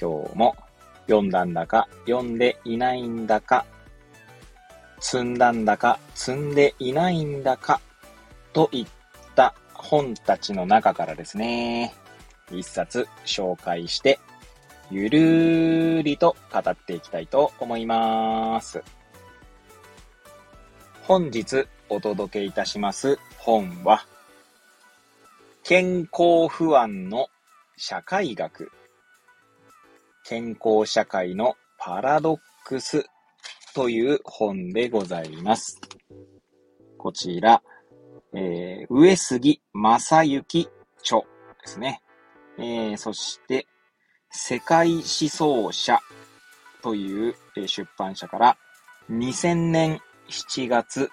[0.00, 0.56] 今日も
[1.06, 3.66] 読んだんだか、読んでいないんだか、
[5.00, 7.80] 積んだんだか、積んでいないんだか、
[8.52, 8.86] といっ
[9.34, 11.92] た本たちの中からですね、
[12.50, 14.18] 一冊紹介して、
[14.90, 18.82] ゆるーりと語っていきたいと思います。
[21.02, 24.06] 本日お届けいたします本は、
[25.64, 27.28] 健康不安の
[27.76, 28.70] 社会学、
[30.30, 33.04] 健康社会のパラドックス
[33.74, 35.80] という本でございます。
[36.96, 37.60] こちら、
[38.32, 40.68] えー、上杉正幸
[41.00, 41.26] 著で
[41.64, 42.00] すね。
[42.58, 43.66] えー、そして、
[44.30, 45.98] 世界思想者
[46.80, 47.34] という
[47.66, 48.56] 出版社から
[49.10, 51.10] 2000年7月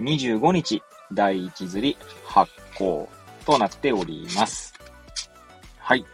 [0.00, 1.96] 25日第一釣り
[2.26, 3.08] 発行
[3.46, 4.74] となっております。
[5.78, 6.04] はい。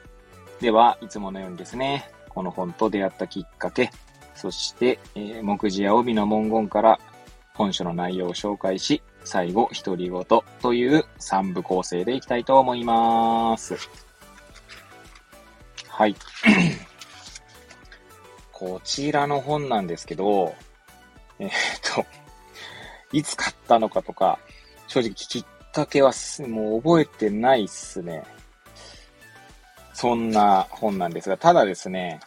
[0.61, 3.91] では、いつものようにですね、この本と出会ったきっかけ、
[4.35, 6.99] そして、えー、目次や帯の文言から
[7.55, 10.25] 本書の内容を紹介し、最後、独り言
[10.61, 13.77] という3部構成でいきたいと思います。
[15.89, 16.15] はい。
[18.53, 20.55] こちらの本なんですけど、
[21.39, 21.51] えー、っ
[21.95, 22.05] と、
[23.13, 24.39] いつ買ったのかとか、
[24.89, 26.13] 正直きっかけは
[26.49, 28.25] もう覚えてないっすね。
[29.95, 32.21] そんな本なんですが、ただですね、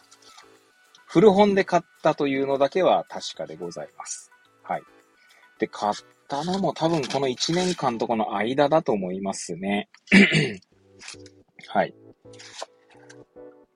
[1.06, 4.30] 古本で買ったというのだけは確かでございます。
[4.62, 4.82] はい。
[5.58, 5.92] で、買っ
[6.28, 9.88] たのも多分この1年間とこの間だと思いますね。
[11.68, 11.94] はい。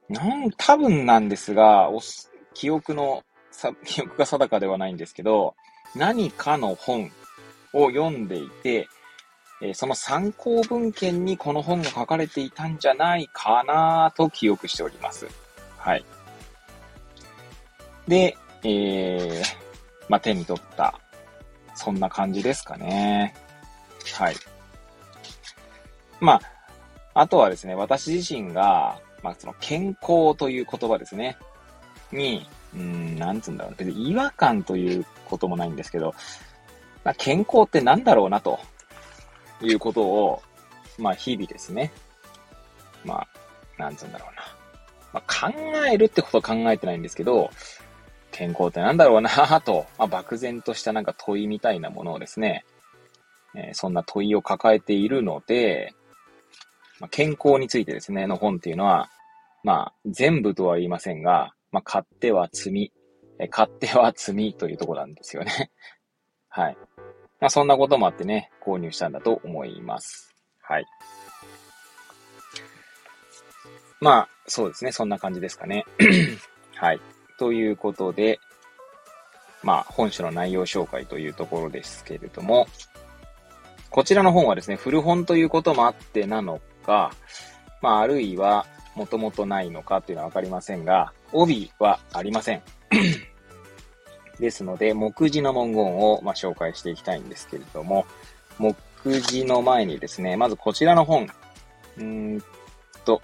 [0.08, 2.00] なん、多分なんですが、お
[2.54, 5.54] 記憶の、さ、 記憶が定かではないんですけど、
[5.94, 7.10] 何かの本
[7.74, 8.88] を読んでいて、
[9.62, 15.28] え、その参考文献にこの本が書かれていたんじゃないかなと記憶しております。
[15.78, 16.04] はい。
[18.08, 19.42] で、えー、
[20.08, 20.98] まあ、手に取った
[21.76, 23.34] そんな感じですかね。
[24.14, 24.36] はい。
[26.20, 26.40] ま
[27.14, 31.38] あ、あとはですね、私自身が、まあ、その健康という言葉ですね。
[32.10, 33.74] に、うん、なんつうんだろう。
[33.76, 36.14] 別に違和感ということもないんですけど、
[37.04, 38.58] まあ、健康って何だろうな、と
[39.66, 40.42] いうことを、
[40.98, 41.92] まあ、日々ですね。
[43.04, 43.28] まあ、
[43.78, 44.42] なんつうんだろうな。
[45.12, 45.52] まあ、考
[45.86, 47.50] えるってことは考えてないんですけど、
[48.30, 52.64] 健康ってなんだろうなぁと、 まあ、漠然としたなんか問いみたいなものをですね、
[53.54, 55.94] えー、そんな問いを抱えているので、
[56.98, 59.10] まあ、健康についてですね、の本っていうのは、
[59.62, 62.92] まあ、全部とは言いませんが、まあ、買っては積み、
[63.38, 65.70] え買っては積みというとこなんですよね。
[66.48, 66.76] はい。
[67.42, 70.32] まあ、そんなこともあってね、購入したんだと思います。
[70.62, 70.86] はい。
[74.00, 74.92] まあ、そうですね。
[74.92, 75.84] そんな感じですかね。
[76.76, 77.00] はい。
[77.40, 78.38] ということで、
[79.60, 82.68] まあ、本書の内容紹介というところですけれども、
[83.90, 87.12] こちらの本はですね、古本ということもあってなのか、
[87.80, 92.62] まあ、あるいは、もともとないのかというのはわかりませんが、帯はありません。
[94.38, 98.06] ですので、目次の文言を、まあ、紹介していきたいんですけれども、
[98.58, 101.28] 目次の前にですね、まずこちらの本、
[101.98, 102.42] うん
[103.04, 103.20] と、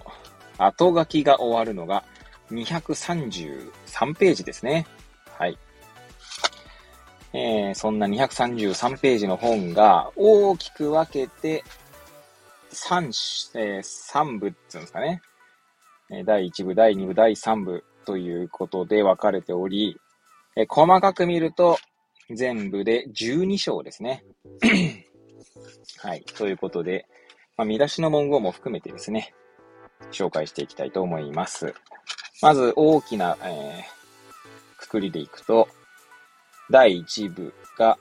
[0.59, 2.05] 後書きが終わるのが
[2.51, 4.87] 233ページですね。
[5.39, 5.59] はい。
[7.33, 11.63] えー、そんな233ページの本が大きく分けて
[12.73, 15.23] 3、えー、3部っていうんですかね。
[16.25, 20.01] 第1部、第2部、第3部ということで分かれており、
[20.59, 21.79] えー、細かく見ると
[22.35, 24.25] 全部で12章ですね。
[26.03, 26.25] はい。
[26.37, 27.07] ということで、
[27.57, 29.33] まあ、見出しの文言も含めてですね、
[30.11, 31.75] 紹介していきたいと思います。
[32.43, 35.69] まず大きな、えー、くくりでいくと、
[36.71, 37.97] 第1部が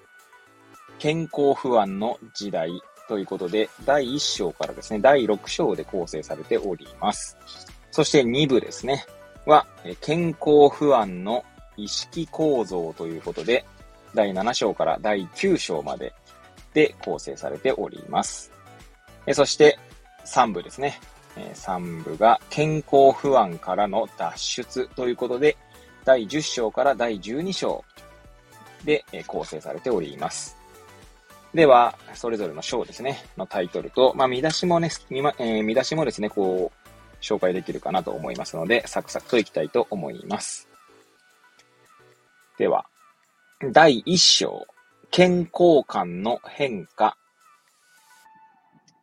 [0.97, 2.71] 健康不安の時代
[3.07, 7.37] ということで、第1章からですね、第6章で構成されております。
[7.91, 9.05] そして2部ですね、
[9.45, 9.67] は、
[10.01, 11.45] 健康不安の
[11.77, 13.65] 意識構造ということで、
[14.13, 16.13] 第7章から第9章まで
[16.73, 18.51] で構成されております。
[19.33, 19.77] そして
[20.25, 20.99] 3部ですね。
[21.37, 25.55] え3部が健康不安からの脱出ということで、
[26.03, 27.83] 第10章から第12章
[28.83, 30.57] で、え構成されております。
[31.53, 40.67] では、それぞれの章ですね、のタイトルと、まあ、見出しもね、ま、えー、見出しもですね、こう、紹介できるかなと思いますので、サクサクといきたいと思います。
[42.57, 42.87] では、
[43.71, 44.65] 第1章、
[45.11, 47.15] 健康感の変化。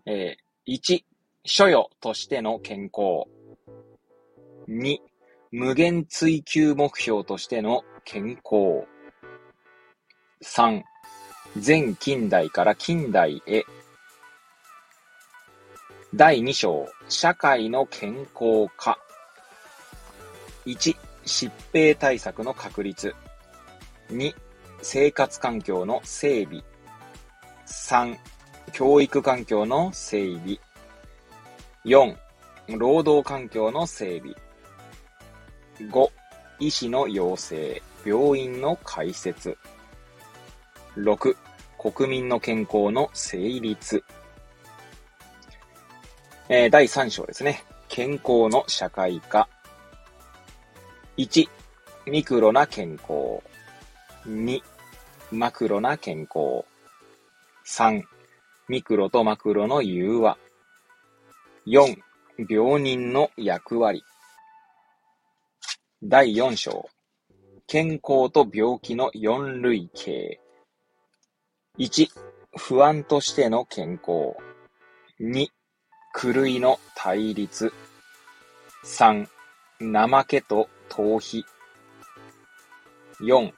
[0.06, 1.04] えー、1、
[1.44, 3.30] 所与としての健康。
[4.68, 4.98] 2、
[5.52, 8.88] 無限追求目標としての健康。
[10.42, 10.82] 3、
[11.64, 13.62] 前近代から近代へ。
[16.12, 18.98] 第2章、社会の健康化。
[20.66, 23.14] 1、疾病対策の確立。
[24.10, 24.34] 2、
[24.82, 26.62] 生活環境の整備。
[27.66, 28.16] 3、
[28.72, 30.58] 教育環境の整備。
[31.84, 32.16] 4、
[32.78, 34.34] 労働環境の整備。
[35.80, 36.10] 5、
[36.60, 39.56] 医師の養成、病院の開設。
[40.96, 41.36] 6、
[41.78, 44.04] 国民の健康の成立。
[46.48, 47.64] えー、第3章ですね。
[47.88, 49.48] 健康の社会化。
[51.16, 51.48] 1、
[52.06, 53.42] ミクロな健康。
[54.26, 54.62] 2、
[55.32, 56.64] マクロな健康。
[57.66, 58.02] 3、
[58.68, 60.38] ミクロとマクロの融和。
[61.66, 61.98] 4、
[62.48, 64.02] 病人の役割。
[66.02, 66.88] 第4章、
[67.66, 70.10] 健康と病気の4類型。
[71.78, 72.08] 1、
[72.56, 74.36] 不安としての健康。
[75.20, 75.48] 2、
[76.18, 77.74] 狂いの対立。
[78.84, 79.26] 3、
[79.80, 81.44] 怠けと逃避。
[83.20, 83.52] 4、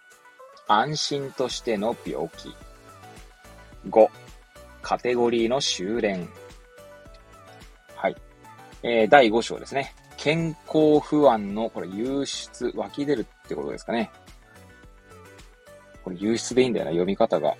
[0.68, 2.54] 安心としての病気。
[3.88, 4.08] 5、
[4.82, 6.28] カテゴリーの修練。
[7.94, 8.16] はい。
[8.82, 9.94] えー、第5章ですね。
[10.16, 14.10] 健康不安の、これ、輸出、湧き出るってことですかね。
[16.02, 17.54] これ、輸出でいいんだよな、読み方が。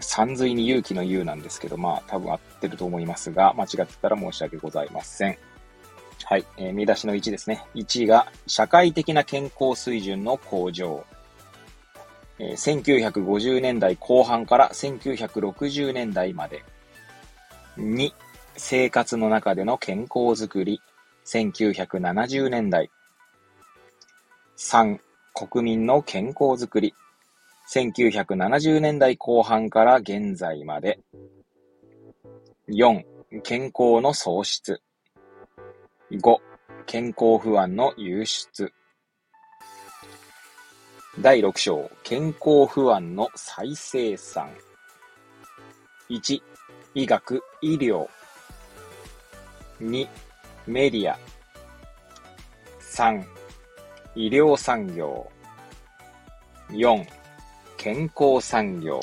[0.00, 5.38] 山水に勇気の勇なんですけど、まあ、多分合ってると思いますが、間違ってたら申し訳ございません。
[6.24, 6.44] はい。
[6.56, 7.64] えー、見出しの1ですね。
[7.74, 11.04] 1が、社会的な健康水準の向上。
[12.42, 16.64] え、1950年代後半から1960年代まで。
[17.76, 18.12] 2、
[18.56, 20.80] 生活の中での健康づくり。
[21.26, 22.90] 1970年代。
[24.56, 24.98] 3、
[25.34, 26.94] 国民の健康づくり。
[27.74, 30.98] 1970年代後半から現在まで。
[32.70, 33.04] 4、
[33.42, 34.80] 健康の喪失。
[36.10, 36.38] 5、
[36.86, 38.72] 健康不安の輸出。
[41.22, 44.48] 第6章、健康不安の再生産。
[46.08, 46.40] 1、
[46.94, 48.08] 医学、医療。
[49.82, 50.08] 2、
[50.66, 51.18] メディア。
[52.80, 53.22] 3、
[54.14, 55.30] 医療産業。
[56.70, 57.04] 4、
[57.76, 58.98] 健康産業。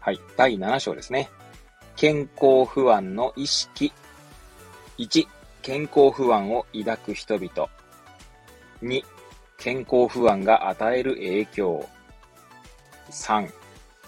[0.00, 0.20] はい。
[0.36, 1.30] 第7章ですね。
[1.96, 3.90] 健康不安の意識。
[4.98, 5.26] 1、
[5.62, 7.70] 健康不安を抱く人々。
[8.82, 9.02] 2、
[9.64, 11.88] 健康不安が与える影響。
[13.10, 13.50] 3、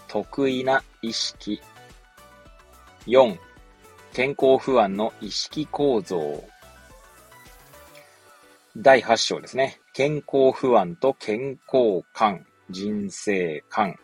[0.06, 1.62] 得意な意識。
[3.06, 3.38] 4、
[4.12, 6.44] 健康不安の意識構造。
[8.76, 9.81] 第8章ですね。
[9.94, 13.98] 健康不安と健康観、人生観。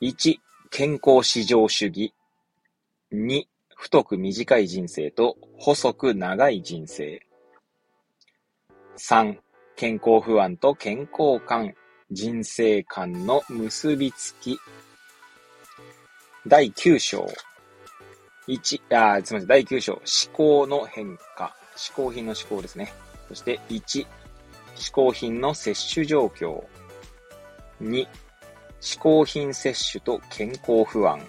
[0.00, 0.38] 1、
[0.70, 2.14] 健康至上主義。
[3.10, 3.42] 2、
[3.74, 7.20] 太く短い人生と細く長い人生。
[8.96, 9.38] 3、
[9.78, 11.72] 健康不安と健康観、
[12.10, 14.58] 人生観の結びつき。
[16.48, 17.24] 第9章。
[18.48, 19.46] 1、あ、すみません。
[19.46, 19.92] 第9章。
[19.92, 21.54] 思考の変化。
[21.76, 22.92] 嗜好品の思考ですね。
[23.28, 24.04] そして、1、
[24.74, 26.60] 嗜好品の摂取状況。
[27.80, 28.04] 2、
[28.80, 31.20] 嗜好品摂取と健康不安。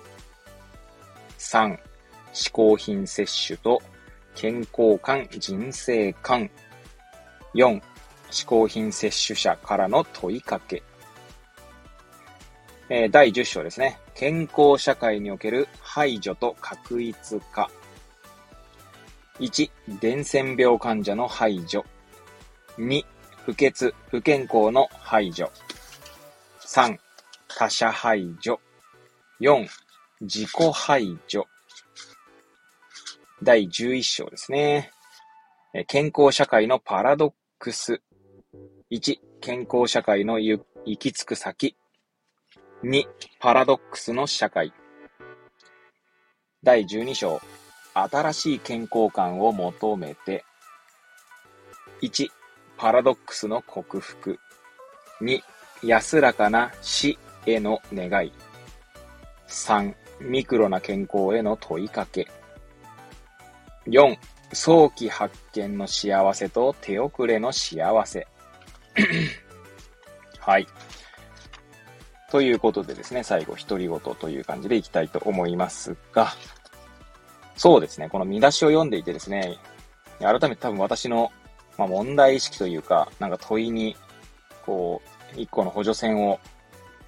[1.38, 1.78] 3、
[2.34, 3.80] 嗜好品摂取と
[4.34, 6.50] 健康観、人生観。
[7.54, 7.80] 4、
[8.32, 10.84] 嗜好品摂取者からの問いかけ。
[12.90, 14.00] えー、第10章ですね。
[14.16, 17.70] 健康社会における排除と確一化。
[19.40, 19.70] 1、
[20.02, 21.86] 伝染病患者の排除。
[22.78, 23.04] 2、
[23.46, 25.52] 不潔、不健康の排除。
[26.62, 26.98] 3、
[27.48, 28.60] 他者排除。
[29.40, 29.68] 4、
[30.22, 31.48] 自己排除。
[33.42, 34.92] 第11章ですね。
[35.88, 38.02] 健康社会のパラドックス。
[38.92, 40.64] 1、健康社会の行
[40.98, 41.76] き着く先。
[42.84, 43.04] 2、
[43.40, 44.74] パラドックスの社会。
[46.64, 47.40] 第12章、
[47.94, 50.44] 新しい健康観を求めて、
[52.02, 52.30] 1、
[52.78, 54.40] パラドックスの克服。
[55.22, 55.40] 2、
[55.84, 58.34] 安らかな死への願い。
[59.48, 62.28] 3、ミクロな健康への問いかけ。
[63.86, 64.18] 4、
[64.52, 68.26] 早期発見の幸せと手遅れの幸せ。
[70.40, 70.68] はい。
[72.32, 76.34] ということでですね、最後、独り言という感じでいきたいと思いますが、
[77.56, 79.58] そうですね、この見出しを読んでいてですね、
[80.20, 81.32] 改めて多分私の、
[81.78, 83.96] まあ、問題意識というか、なんか問いに、
[84.66, 85.02] こ
[85.36, 86.40] う、一個の補助線を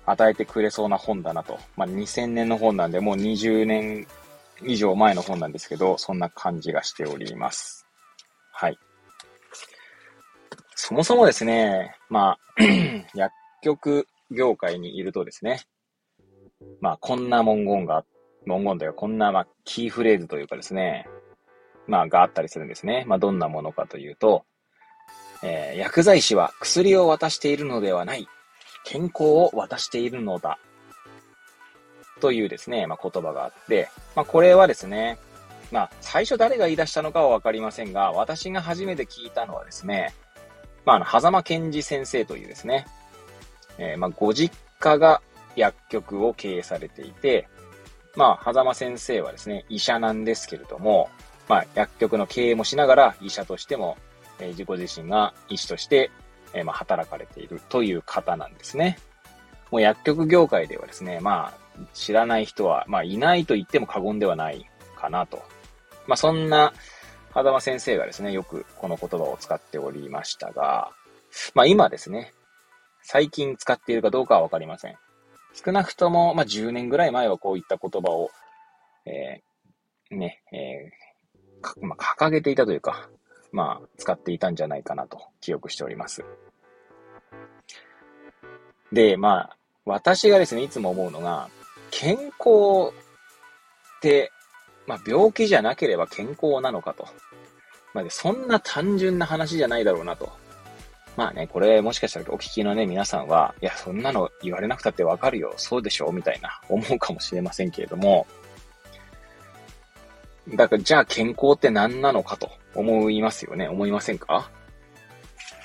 [0.05, 1.59] 与えてくれそうな本だなと。
[1.75, 4.07] まあ、2000年の本なんで、もう20年
[4.63, 7.85] 以上前の本なんですけど、そんな感じがしております。
[8.51, 8.77] はい。
[10.83, 12.63] そもそもですね、まあ、
[13.13, 15.61] 薬局業界にいるとですね、
[16.79, 18.03] まあ、こんな文言が、
[18.47, 21.07] 文言というか、こんな、まあ、キーフレーズというかですね、
[21.85, 23.03] まあ、があったりするんですね。
[23.05, 24.43] まあ、どんなものかというと、
[25.43, 28.27] えー、薬剤師は薬を渡しているのではない。
[28.83, 30.57] 健康を渡しているのだ。
[32.21, 35.19] というですね、まあ、言葉があって、まあ、これはですね、
[35.71, 40.15] まあ、最初誰が言い出したのかはわかりませんが、私が初めて聞いたのはですね、
[40.85, 42.85] まあ、あの、狭間健二先生というですね、
[43.77, 45.21] えー、まあ、ご実家が
[45.55, 47.47] 薬局を経営されていて、
[48.15, 51.09] まあ、狭間先生はですね、医者なんですけれども、
[51.47, 53.97] まあ、薬局の経営もしながら、医者としても、
[54.39, 56.11] えー、自己自身が医師として、
[56.53, 58.97] えー、まあ、働かれているという方なんですね。
[59.69, 61.61] もう薬局業界ではですね、まあ、
[61.93, 65.41] 知らない人は、まあ、いないと言っても過言ではないかなと。
[66.07, 66.73] まあ、そんな、
[67.33, 70.91] 狭間先生がですね、よくこの言葉を使っておりましたが、
[71.53, 72.33] まあ、今ですね、
[73.03, 74.95] 最近使っているかどうかはわかりません。
[75.53, 78.29] 少なくとも、まあ、10年ぐらい前はこういった言葉を、
[79.05, 83.09] えー、ね、えー、まあ、掲げていたというか、
[83.51, 86.23] まあ、使っていたんじゃないかなと記憶しております。
[88.91, 91.49] で、まあ、私がですね、いつも思うのが、
[91.91, 92.93] 健康
[93.97, 94.31] って、
[94.87, 97.07] まあ、病気じゃなければ健康なのかと。
[97.93, 100.31] まあ、そんな単純な話じゃないだろうなと。
[101.17, 108.25] まあね、これもしかしたらお聞きのね、皆さんは、いや、そんなの言われなくたってわかるよ、そうでしょうみたいな思うかもしれませんけれども、
[110.55, 113.67] だから、じゃあ健康って何なのかと思いますよね。
[113.67, 114.49] 思いませんか？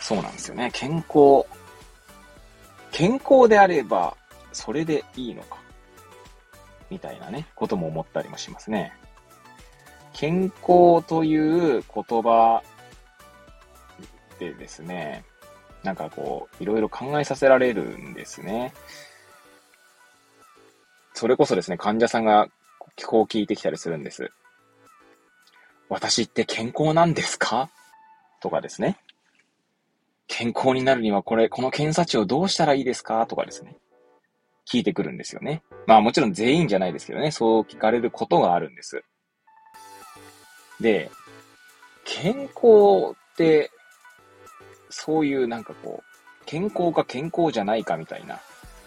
[0.00, 0.70] そうなんですよね。
[0.74, 1.46] 健康。
[2.90, 4.16] 健康であれば、
[4.52, 5.58] それでいいのか。
[6.90, 8.92] みたいなね、ことも思ったりもしますね。
[10.18, 12.62] 健康という言葉
[14.38, 15.24] でですね、
[15.82, 18.72] なんかこう、いろいろ考えさせられるんですね。
[21.12, 22.48] それこそですね、患者さんが
[23.04, 24.32] こう聞いてきたりするんです。
[25.90, 27.68] 私って健康なんですか？
[28.40, 28.96] とかですね。
[30.28, 33.26] 健康になるにはこれ、この検査値をどうしたらいいですか？
[33.26, 33.76] とかですね。
[34.66, 35.62] 聞いてくるんですよね。
[35.86, 39.04] まあもちろん全員じゃないですけどね、そう聞かれることがあるんです。
[40.80, 41.10] で、
[42.04, 43.70] 健康って、
[44.90, 48.40] そういうなんかこう、健康か健康じゃないかみたいな、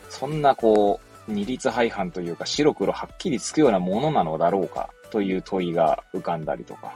[0.10, 6.96] そんなこう、二律背反というか白黒はっきりつくようなものなのだろうかという問いが浮かんだりとか。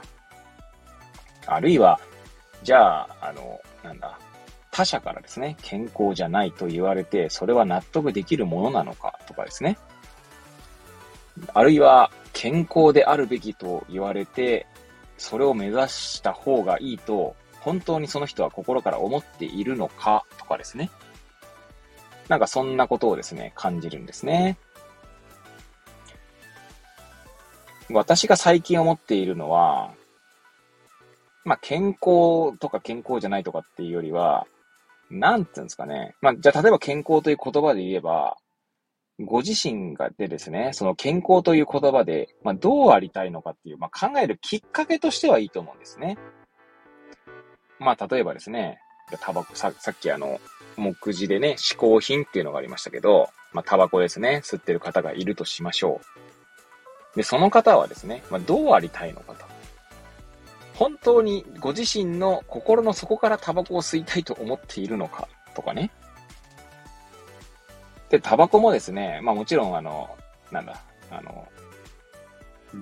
[1.46, 2.00] あるいは、
[2.62, 4.18] じゃあ、あの、なんだ、
[4.70, 9.78] 他者からですね、健康じゃないと言われて、それは納得できるものなのかとかですね。
[11.52, 14.66] あるいは、健康であるべきと言われて、
[15.16, 20.90] それを目指した方がいいと、本当にその人は心から思っているのかとかですね。
[22.28, 24.58] なんかそんなことをですね、感じるんですね。
[27.90, 29.92] 私が最近思っているのは、
[31.44, 34.46] まあ、健康とか健康じゃないとかっていうよりは、
[35.10, 36.14] なんていうんですかね。
[36.22, 38.38] まあ、じゃあ、例えば健康という言葉で言えば、
[39.20, 46.18] ご自身がでですね、その健康という言葉で、まあ、どうありたいのかっていう、まあ、考えるきっかけとしてはいいと思うんですね。
[47.78, 48.80] まあ、例えばですね、
[49.20, 50.40] タバコ、ささっきあの、
[50.76, 56.00] 目次でね、嗜好品っていうのがありましたけど、まあ、タバコですね、吸ってる方がいるとしましょ
[57.14, 57.16] う。
[57.16, 59.44] で、その方はですね、まあ、どうありたいのかと。
[60.74, 65.92] 本当にご自身の心の底からタバコを吸いたいと思っているのかとかね。
[68.10, 70.08] で、タバコもですね、まあもちろんあの、
[70.50, 70.80] なんだ、
[71.10, 71.46] あの、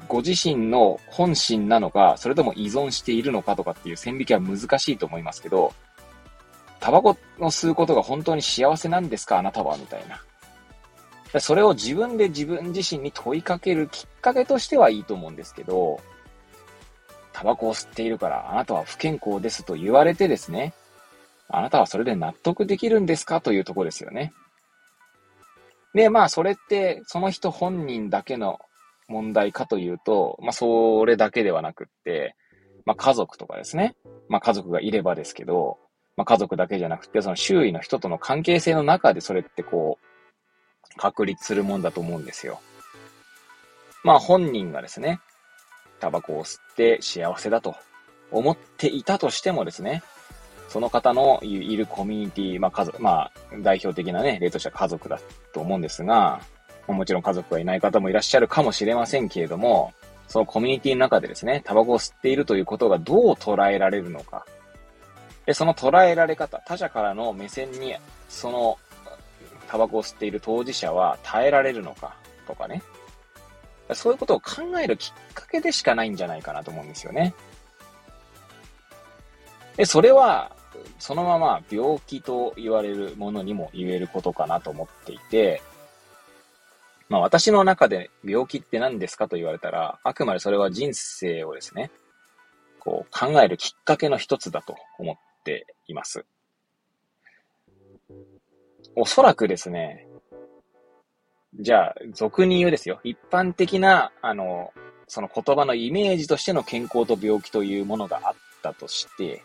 [0.08, 5.72] ご自身の本心なのか、それとも依存しているのかとかっていう線引きは難しいと思いますけど、
[6.80, 10.20] タバコを吸うことが本当に幸せなんですかあなたはみたいな。
[11.40, 16.00] それを自分で自分自身に問いかけるきっかけとしてはいいと思うんですけど、
[17.32, 20.74] タバコを吸っているからあなたは不健康ですと言われてですね、
[21.48, 24.32] あなたはそれで納得できるんですかというところですよね。
[25.94, 28.58] で、まあ、それって、その人本人だけの
[29.08, 32.34] 問題かというと、まあ、それだけではなくって、
[32.84, 33.94] まあ、家族とかですね。
[34.28, 35.78] まあ、家族がいればですけど、
[36.16, 42.60] まあ、家族だけじゃなくて、その周囲の人との関係性の中でそれってこう、確立するもんだと思うんですよ。
[44.04, 45.20] まあ、本人がですね、
[46.00, 47.76] タバコを吸って幸せだと
[48.30, 50.02] 思っていたとしてもですね、
[50.72, 55.20] その方のいるコミュニティ、まあ家族、まあ代表的なね、例としては家族だ
[55.52, 56.40] と思うんですが、
[56.86, 59.92] もちろん家族がいない方もいらっしゃるかもしれませんけれども、
[60.28, 64.46] そのコミュニティの中でですね、タバコを吸っているということがどう捉えられるのか。
[65.44, 67.94] で、その捉えられ方、他者からの目線に、
[68.30, 68.78] その、
[69.68, 72.14] タバコを吸っている当事者は耐えられるのか、
[72.46, 72.82] とかね。
[73.92, 77.34] そういうことを考えるきっかけでしかないんじゃないかなと思うんですよね。
[79.76, 80.50] で、それは、
[80.98, 85.62] そのまま病気と言われるものにも言えることかなと思っていて、
[87.08, 91.90] まあ私の中で病気って何ですかと言われたら、あくまでそれは人生をですね、
[92.78, 96.24] こう考えるきっかけの一つだと思っています。
[98.96, 100.06] おそらくですね、
[101.54, 102.98] じゃあ、俗に言うですよ。
[103.04, 104.72] 一般的な、あの、
[105.06, 109.42] その言葉のイメージとしての健康と病気というものがあったとして、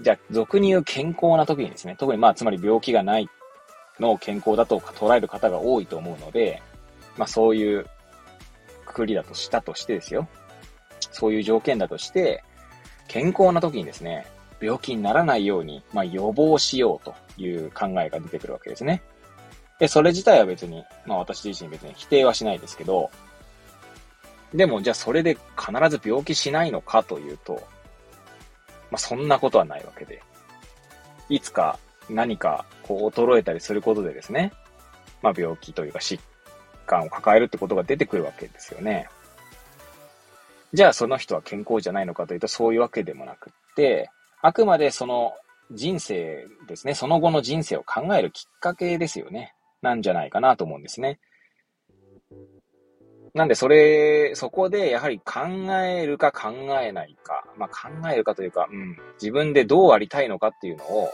[0.00, 3.28] じゃあ、俗に言う健康な時にですね、特にまあ、つまり病気がない
[3.98, 6.62] の健康だと捉える方が多いと思うので、
[7.16, 7.86] まあ、そういう
[8.86, 10.28] くくりだとしたとしてですよ。
[11.12, 12.44] そういう条件だとして、
[13.08, 14.26] 健康な時にですね、
[14.60, 19.02] 病気にならないように、まあ、予防しようという考えが出てくるわけですね。
[19.78, 23.10] で、それ自体は別に、まあ私自身別に否定はしないですけど、
[24.52, 27.62] でもじゃあそれで必ず病気しないのかというと、
[28.90, 30.22] まあ、そんなことはないわけで。
[31.28, 31.78] いつか
[32.08, 34.52] 何かこう衰えたりすることでですね、
[35.22, 36.18] まあ、病気というか疾
[36.86, 39.08] 患を抱えるってことが出てくるわけですよね。
[40.72, 44.10] じゃあその人は健康じゃないのかというとそういうわけでもなくって、
[44.42, 45.34] あくまでその
[45.70, 49.54] 人生ですね、その後の人生を考えるきっかけですよね。
[49.82, 51.18] なんじゃないかなと思うんですね。
[53.34, 55.40] なんで、それ、そこでやはり考
[55.74, 61.12] えるか考えないか、まあ、考えるかというか、うん、自分でどうありたいのかっていうのを、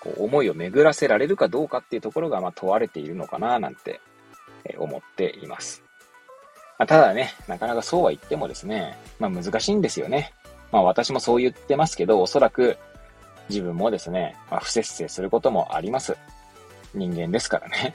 [0.00, 4.00] こう、思いを巡らせられるかどうかっていうところが、まあ、問われているのかな、なんて、
[4.64, 5.82] え思っています。
[6.78, 10.32] まあ、ただね、なかなかそうは言ってもですね、まあ、難しいんですよね。
[10.72, 12.78] まあ、私もそう言ってますけど、おそらく、
[13.48, 16.16] 自分もですね、まあ、不節制することもあります。
[16.94, 17.94] 人間ですからね。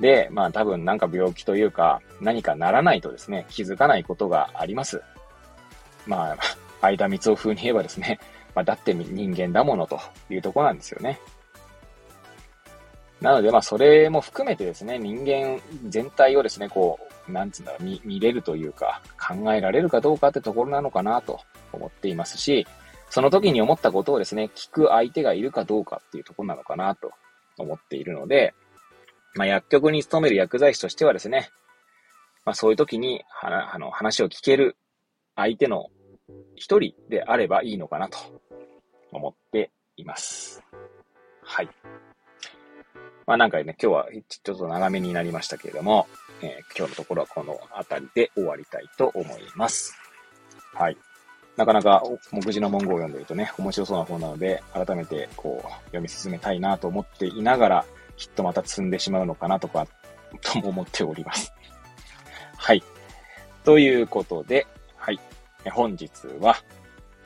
[0.00, 5.02] で、まあ多分なんか病気というか何かならないとですね、気づかないことがあります。
[6.06, 6.38] まあ、
[6.86, 8.18] 間三つを風に言えばですね、
[8.54, 11.20] まあだって人間だものというとこなんですよね。
[13.20, 21.40] なのでまあそれも含めてですね、人間全体をですね、こう、なんつうんだろう、見、見れるというか、考えられるかどうかってところなのかなと
[21.72, 22.66] 思っていますし、
[23.10, 27.12] その時に思ったことをですね、聞く相手がいるかどうかっていうところなのかなと
[27.58, 28.54] 思っているので、
[29.34, 31.50] まあ、薬局に勤める薬剤師としてはですね、
[32.44, 34.76] まあ、そういう時に、はあの、話を聞ける
[35.36, 35.88] 相手の
[36.56, 38.18] 一人であればいいのかなと
[39.12, 40.62] 思っています。
[41.42, 41.68] はい。
[43.26, 46.08] まあなんかね、今日はちょっと長めになりましたけれども、
[46.42, 49.96] えー、今日のところはこの辺りで終わりたいと思います。
[50.74, 50.96] はい。
[51.56, 57.84] なかなか目次の文言を読んでるとね、面白そうな本なので、改めてこう、読み進めたいなと思っていながら、
[58.20, 59.88] きっとまた積んでしまうのかなとか、
[60.42, 61.54] とも思っております。
[62.56, 62.84] はい。
[63.64, 65.18] ということで、はい。
[65.72, 66.56] 本日は、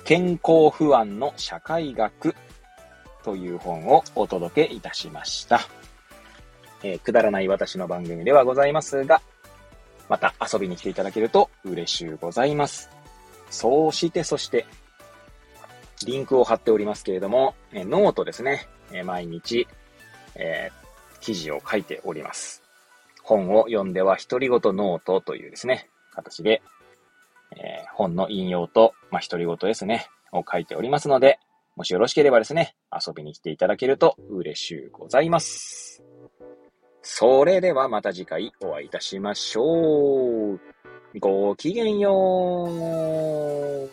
[0.05, 2.37] 健康不安の社会学
[3.25, 5.61] という本をお届けいたしました。
[6.85, 9.21] えー、くだらない私の番組ではございますが、
[10.09, 12.89] また遊びに来ていただけると嬉しゅうございます。
[13.51, 14.65] そうして、そして、
[16.07, 18.69] リンクを貼っておりますけれども、えノートですね。
[18.93, 19.67] え毎日、
[20.37, 20.84] えー、
[21.25, 22.63] 記事を書いております。
[23.23, 26.61] 本を読んでは独り言ノートというですね、形で、
[27.57, 31.39] えー、本の引用と、まあ、独り言ですね、を書いておりますので、
[31.77, 36.05] もしよろしければですね、遊びに来ていただけると嬉しゅうございます。
[37.01, 40.61] それではまた次回お会いいたしましょう。
[41.19, 43.91] ごきげんよう。